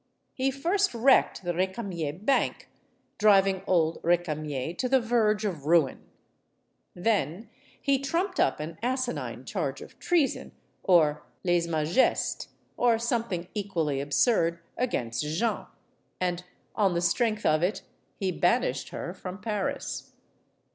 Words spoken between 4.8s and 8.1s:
the verge of ruin. Then he